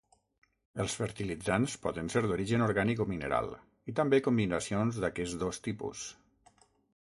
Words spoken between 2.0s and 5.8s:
ser d'origen orgànic o mineral, i també combinacions d'aquests dos